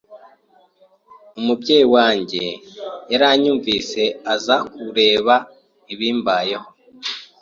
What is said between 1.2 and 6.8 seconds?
Umubyeyi wanjye yaranyumvise aza kureba ibimbayeho